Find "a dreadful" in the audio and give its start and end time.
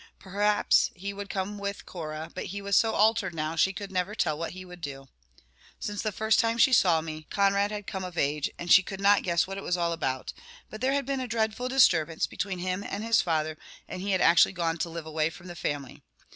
11.19-11.69